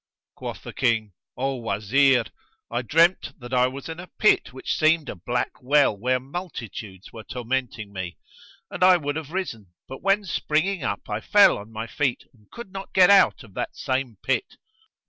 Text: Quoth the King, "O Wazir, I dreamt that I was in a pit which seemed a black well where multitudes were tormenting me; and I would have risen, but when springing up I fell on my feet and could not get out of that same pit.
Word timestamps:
Quoth 0.33 0.63
the 0.63 0.73
King, 0.73 1.13
"O 1.37 1.57
Wazir, 1.57 2.23
I 2.71 2.81
dreamt 2.81 3.39
that 3.39 3.53
I 3.53 3.67
was 3.67 3.87
in 3.87 3.99
a 3.99 4.07
pit 4.17 4.51
which 4.51 4.73
seemed 4.73 5.09
a 5.09 5.15
black 5.15 5.51
well 5.61 5.95
where 5.95 6.19
multitudes 6.19 7.13
were 7.13 7.23
tormenting 7.23 7.93
me; 7.93 8.17
and 8.71 8.83
I 8.83 8.97
would 8.97 9.15
have 9.15 9.29
risen, 9.31 9.73
but 9.87 10.01
when 10.01 10.23
springing 10.23 10.81
up 10.83 11.07
I 11.07 11.21
fell 11.21 11.55
on 11.55 11.71
my 11.71 11.85
feet 11.85 12.23
and 12.33 12.49
could 12.49 12.71
not 12.71 12.95
get 12.95 13.11
out 13.11 13.43
of 13.43 13.53
that 13.53 13.75
same 13.75 14.17
pit. 14.23 14.55